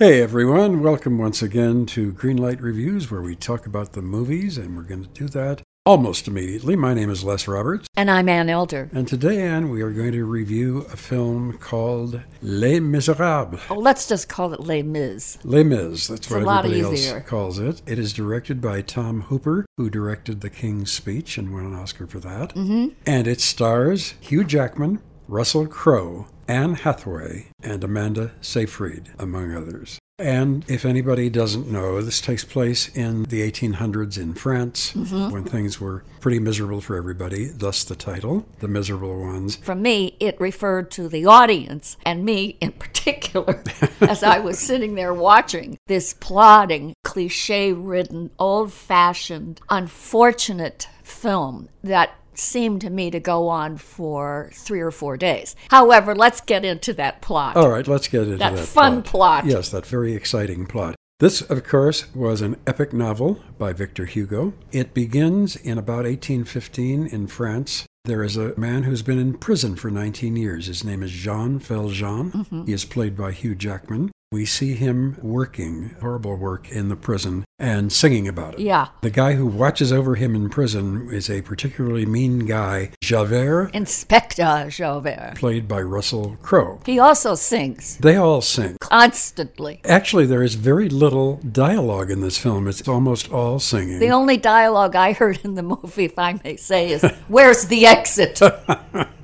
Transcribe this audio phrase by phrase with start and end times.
[0.00, 4.74] Hey everyone, welcome once again to Greenlight Reviews, where we talk about the movies, and
[4.74, 6.74] we're going to do that almost immediately.
[6.74, 8.88] My name is Les Roberts, And I'm Ann Elder.
[8.94, 13.60] and today, Anne, we are going to review a film called Les Miserables.
[13.68, 15.36] Oh, let's just call it Les Mis.
[15.44, 17.82] Les Mis, that's what a everybody else calls it.
[17.86, 22.06] It is directed by Tom Hooper, who directed The King's Speech and won an Oscar
[22.06, 22.54] for that.
[22.54, 22.94] Mm-hmm.
[23.04, 29.96] And it stars Hugh Jackman, Russell Crowe, Anne Hathaway, and Amanda Seyfried, among others.
[30.18, 35.30] And if anybody doesn't know, this takes place in the 1800s in France Mm-hmm.
[35.30, 39.54] when things were pretty miserable for everybody, thus the title, The Miserable Ones.
[39.56, 43.62] For me, it referred to the audience and me in particular
[44.00, 52.14] as I was sitting there watching this plodding, cliche ridden, old fashioned, unfortunate film that
[52.40, 55.54] seemed to me to go on for three or four days.
[55.70, 57.56] However, let's get into that plot.
[57.56, 59.44] All right, let's get into that, That fun plot.
[59.46, 60.94] Yes, that very exciting plot.
[61.20, 64.54] This, of course, was an epic novel by Victor Hugo.
[64.72, 67.84] It begins in about 1815 in France.
[68.06, 70.66] There is a man who's been in prison for 19 years.
[70.66, 72.32] His name is Jean Valjean.
[72.32, 72.64] Mm-hmm.
[72.64, 74.10] He is played by Hugh Jackman.
[74.32, 78.60] We see him working, horrible work, in the prison and singing about it.
[78.60, 78.86] Yeah.
[79.00, 84.68] The guy who watches over him in prison is a particularly mean guy, Javert, Inspector
[84.70, 85.32] Javert.
[85.34, 86.78] played by Russell Crowe.
[86.86, 88.76] He also sings They all sing.
[88.80, 89.80] constantly.
[89.84, 92.68] Actually, there is very little dialogue in this film.
[92.68, 93.98] It's almost all singing.
[93.98, 97.84] The only dialogue I heard in the movie, if I may say, is "Where's the
[97.84, 98.40] exit?"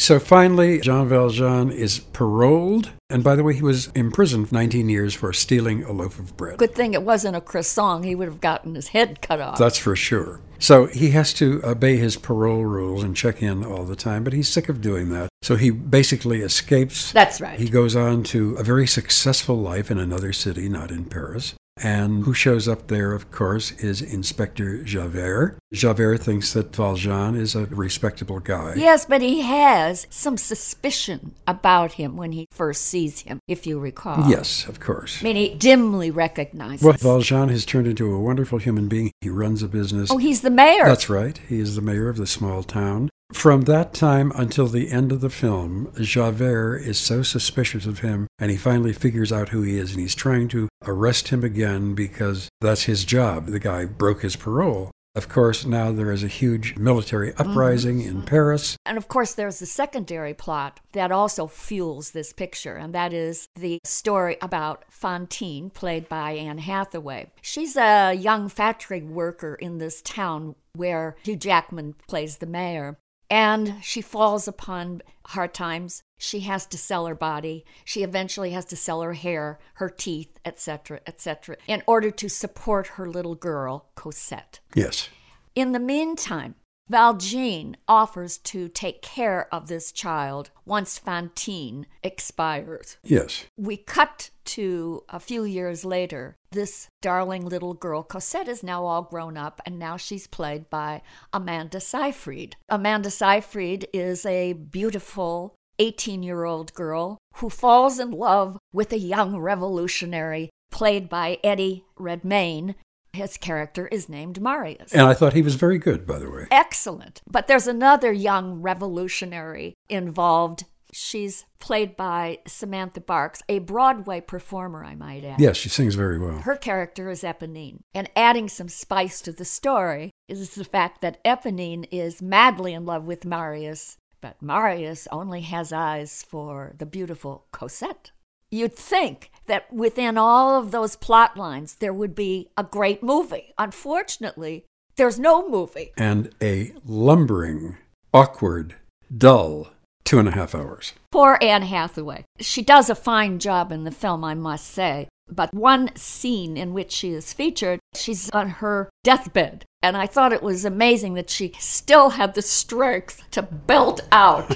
[0.00, 2.90] so finally, Jean Valjean is paroled.
[3.08, 6.58] And by the way, he was imprisoned 19 years for stealing a loaf of bread.
[6.58, 9.58] Good thing it wasn't a croissant; he would have gotten his head cut off.
[9.58, 10.40] That's for sure.
[10.60, 14.34] So he has to obey his parole rules and check in all the time, but
[14.34, 15.30] he's sick of doing that.
[15.42, 17.12] So he basically escapes.
[17.12, 17.58] That's right.
[17.58, 21.54] He goes on to a very successful life in another city, not in Paris.
[21.82, 25.56] And who shows up there, of course, is Inspector Javert.
[25.72, 28.74] Javert thinks that Valjean is a respectable guy.
[28.76, 33.78] Yes, but he has some suspicion about him when he first sees him, if you
[33.78, 34.28] recall.
[34.28, 35.22] Yes, of course.
[35.22, 36.82] I mean, he dimly recognizes.
[36.84, 39.12] Well, Valjean has turned into a wonderful human being.
[39.22, 40.10] He runs a business.
[40.10, 40.84] oh, he's the mayor.
[40.84, 41.38] That's right.
[41.48, 43.08] He is the mayor of the small town.
[43.32, 48.26] From that time until the end of the film, Javert is so suspicious of him,
[48.38, 51.94] and he finally figures out who he is, and he's trying to arrest him again
[51.94, 53.46] because that's his job.
[53.46, 54.90] The guy broke his parole.
[55.16, 57.50] Of course, now there is a huge military mm-hmm.
[57.50, 58.76] uprising in Paris.
[58.86, 63.48] And of course, there's the secondary plot that also fuels this picture, and that is
[63.56, 67.32] the story about Fantine, played by Anne Hathaway.
[67.42, 72.96] She's a young factory worker in this town where Hugh Jackman plays the mayor.
[73.30, 76.02] And she falls upon hard times.
[76.18, 77.64] She has to sell her body.
[77.84, 82.88] She eventually has to sell her hair, her teeth, etc., etc., in order to support
[82.88, 84.58] her little girl, Cosette.
[84.74, 85.08] Yes.
[85.54, 86.56] In the meantime,
[86.90, 92.96] Valjean offers to take care of this child once Fantine expires.
[93.04, 93.44] Yes.
[93.56, 96.34] We cut to a few years later.
[96.50, 101.02] This darling little girl, Cosette, is now all grown up, and now she's played by
[101.32, 102.56] Amanda Seyfried.
[102.68, 108.98] Amanda Seyfried is a beautiful 18 year old girl who falls in love with a
[108.98, 112.74] young revolutionary played by Eddie Redmayne.
[113.12, 114.92] His character is named Marius.
[114.92, 116.46] And I thought he was very good, by the way.
[116.50, 117.22] Excellent.
[117.28, 120.64] But there's another young revolutionary involved.
[120.92, 125.40] She's played by Samantha Barks, a Broadway performer, I might add.
[125.40, 126.38] Yes, she sings very well.
[126.38, 127.80] Her character is Eponine.
[127.94, 132.86] And adding some spice to the story is the fact that Eponine is madly in
[132.86, 138.10] love with Marius, but Marius only has eyes for the beautiful Cosette.
[138.50, 143.52] You'd think that within all of those plot lines there would be a great movie.
[143.58, 144.64] Unfortunately,
[144.96, 145.92] there's no movie.
[145.96, 147.76] And a lumbering,
[148.12, 148.74] awkward,
[149.16, 149.68] dull
[150.04, 150.92] two and a half hours.
[151.12, 152.24] Poor Anne Hathaway.
[152.40, 155.08] She does a fine job in the film, I must say.
[155.30, 159.64] But one scene in which she is featured, she's on her deathbed.
[159.82, 164.48] And I thought it was amazing that she still had the strength to belt out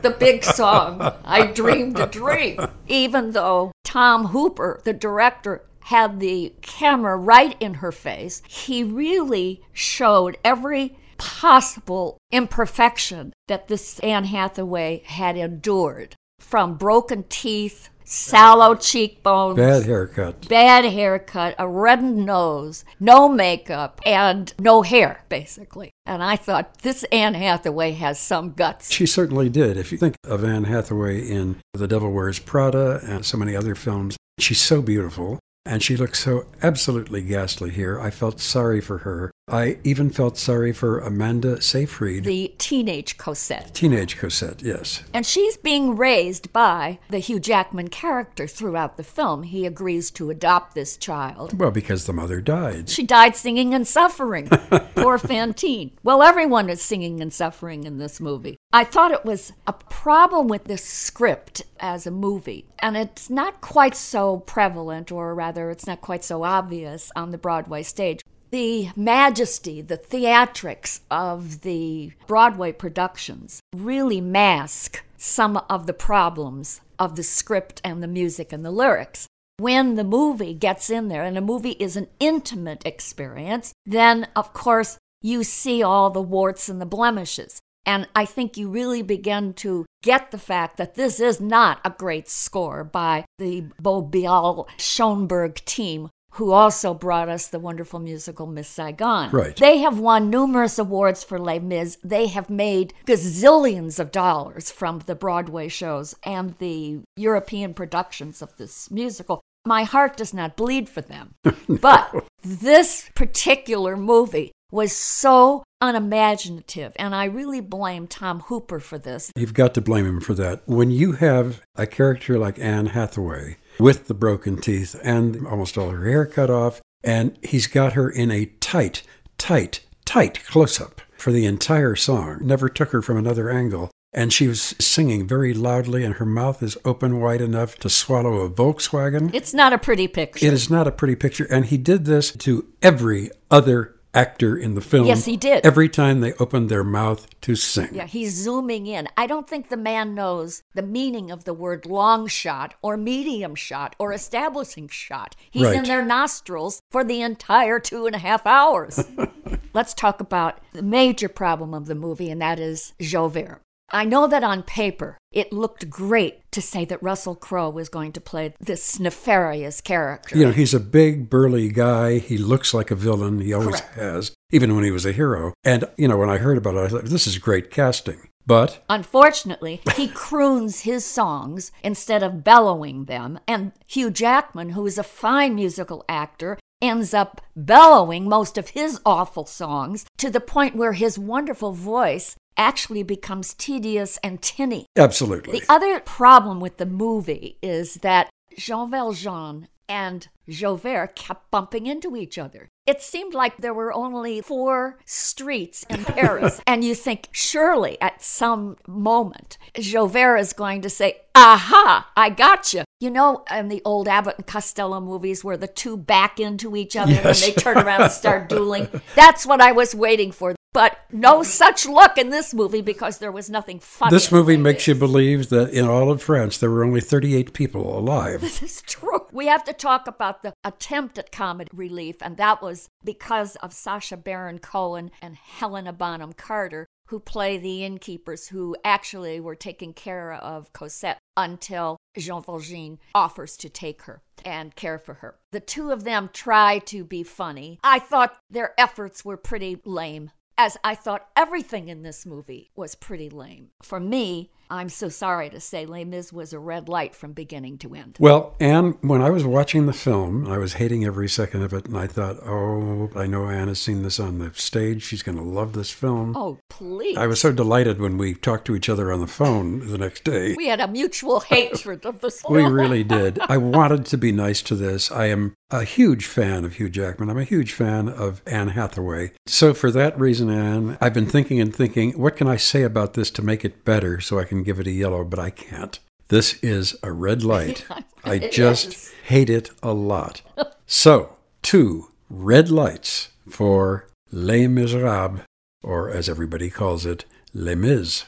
[0.00, 2.58] the big song, I Dreamed a Dream.
[2.86, 9.62] Even though Tom Hooper, the director, had the camera right in her face, he really
[9.72, 19.56] showed every possible imperfection that this Anne Hathaway had endured from broken teeth, sallow cheekbones,
[19.56, 20.48] Bad haircut.
[20.48, 25.90] bad haircut, a reddened nose, no makeup, and no hair, basically.
[26.06, 28.92] And I thought, this Anne Hathaway has some guts.
[28.92, 29.76] She certainly did.
[29.76, 33.74] If you think of Anne Hathaway in The Devil Wears Prada and so many other
[33.74, 35.38] films, She's so beautiful.
[35.64, 38.00] And she looks so absolutely ghastly here.
[38.00, 39.30] I felt sorry for her.
[39.52, 42.24] I even felt sorry for Amanda Seyfried.
[42.24, 43.74] The teenage Cosette.
[43.74, 45.02] Teenage Cosette, yes.
[45.12, 49.42] And she's being raised by the Hugh Jackman character throughout the film.
[49.42, 51.58] He agrees to adopt this child.
[51.58, 52.88] Well, because the mother died.
[52.88, 54.48] She died singing and suffering.
[54.94, 55.90] Poor Fantine.
[56.02, 58.56] Well, everyone is singing and suffering in this movie.
[58.72, 63.60] I thought it was a problem with the script as a movie, and it's not
[63.60, 68.22] quite so prevalent, or rather, it's not quite so obvious on the Broadway stage
[68.52, 77.16] the majesty, the theatrics of the Broadway productions really mask some of the problems of
[77.16, 79.26] the script and the music and the lyrics.
[79.56, 84.52] When the movie gets in there, and a movie is an intimate experience, then of
[84.52, 87.60] course you see all the warts and the blemishes.
[87.86, 91.90] And I think you really begin to get the fact that this is not a
[91.90, 98.68] great score by the Boublil Schoenberg team, who also brought us the wonderful musical Miss
[98.68, 99.30] Saigon.
[99.30, 99.56] Right.
[99.56, 101.98] They have won numerous awards for Les Mis.
[102.02, 108.56] They have made gazillions of dollars from the Broadway shows and the European productions of
[108.56, 109.40] this musical.
[109.64, 111.34] My heart does not bleed for them.
[111.44, 111.52] no.
[111.68, 119.30] But this particular movie was so unimaginative, and I really blame Tom Hooper for this.
[119.36, 120.62] You've got to blame him for that.
[120.66, 125.90] When you have a character like Anne Hathaway, with the broken teeth and almost all
[125.90, 126.80] her hair cut off.
[127.02, 129.02] And he's got her in a tight,
[129.38, 132.38] tight, tight close up for the entire song.
[132.42, 133.90] Never took her from another angle.
[134.14, 138.40] And she was singing very loudly, and her mouth is open wide enough to swallow
[138.40, 139.34] a Volkswagen.
[139.34, 140.46] It's not a pretty picture.
[140.46, 141.46] It is not a pretty picture.
[141.50, 145.06] And he did this to every other actor in the film.
[145.06, 145.64] Yes, he did.
[145.64, 147.88] Every time they opened their mouth to sing.
[147.92, 149.08] Yeah, he's zooming in.
[149.16, 153.54] I don't think the man knows the meaning of the word long shot or medium
[153.54, 155.34] shot or establishing shot.
[155.50, 155.76] He's Right.
[155.76, 159.02] in their nostrils for the entire two and a half hours.
[159.74, 163.62] Let's talk about the major problem of the movie, and that is Javert.
[163.92, 168.12] I know that on paper it looked great to say that Russell Crowe was going
[168.12, 170.36] to play this nefarious character.
[170.36, 172.18] You know, he's a big, burly guy.
[172.18, 173.40] He looks like a villain.
[173.40, 173.94] He always Correct.
[173.96, 175.54] has, even when he was a hero.
[175.64, 178.28] And, you know, when I heard about it, I thought, this is great casting.
[178.44, 184.98] But Unfortunately, he croons his songs instead of bellowing them, and Hugh Jackman, who is
[184.98, 190.74] a fine musical actor, ends up bellowing most of his awful songs to the point
[190.74, 194.86] where his wonderful voice actually becomes tedious and tinny.
[194.96, 195.60] absolutely.
[195.60, 202.16] The other problem with the movie is that Jean Valjean and Javert kept bumping into
[202.16, 202.68] each other.
[202.86, 208.22] It seemed like there were only four streets in Paris, and you think surely at
[208.22, 212.84] some moment Javert is going to say, Aha, I got you.
[213.00, 216.96] You know, in the old Abbott and Costello movies where the two back into each
[216.96, 217.42] other Yes.
[217.42, 218.88] and they turn around and start dueling.
[219.14, 220.54] That's what I was waiting for.
[220.74, 224.10] But no such luck in this movie because there was nothing funny.
[224.10, 227.98] this movie makes you believe that in all of France, there were only 38 people
[227.98, 228.40] alive.
[228.40, 229.26] This is true.
[229.32, 233.72] We have to talk about the attempt at comedy relief, and that was because of
[233.74, 239.92] Sacha Baron Cohen and Helena Bonham Carter, who play the innkeepers who actually were taking
[239.92, 245.36] care of Cosette until Jean Valjean offers to take her and care for her.
[245.50, 247.78] The two of them try to be funny.
[247.84, 250.30] I thought their efforts were pretty lame.
[250.58, 253.70] As I thought everything in this movie was pretty lame.
[253.82, 257.76] For me, I'm so sorry to say Les Mis was a red light from beginning
[257.78, 258.16] to end.
[258.18, 261.84] Well, Anne, when I was watching the film, I was hating every second of it,
[261.84, 265.02] and I thought, oh, I know Anne has seen this on the stage.
[265.02, 266.34] She's going to love this film.
[266.34, 267.18] Oh, please.
[267.18, 270.24] I was so delighted when we talked to each other on the phone the next
[270.24, 270.54] day.
[270.54, 273.40] we had a mutual hatred of this We really did.
[273.40, 275.12] I wanted to be nice to this.
[275.12, 277.28] I am a huge fan of Hugh Jackman.
[277.28, 279.32] I'm a huge fan of Anne Hathaway.
[279.46, 283.14] So, for that reason, Anne, I've been thinking and thinking, what can I say about
[283.14, 285.98] this to make it better so I can give it a yellow, but I can't.
[286.28, 287.84] This is a red light.
[288.24, 289.12] I just is.
[289.24, 290.42] hate it a lot.
[290.86, 295.40] So, two red lights for Les Miserables,
[295.82, 298.24] or as everybody calls it, Les Mis.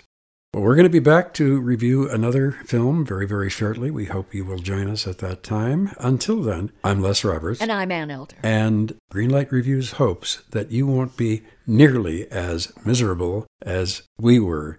[0.54, 3.90] Well, we're going to be back to review another film very, very shortly.
[3.90, 5.90] We hope you will join us at that time.
[5.98, 7.60] Until then, I'm Les Roberts.
[7.60, 8.36] And I'm Ann Elder.
[8.40, 14.78] And Greenlight Reviews hopes that you won't be nearly as miserable as we were